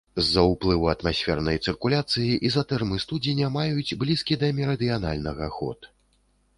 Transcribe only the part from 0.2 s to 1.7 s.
З-за ўплыву атмасфернай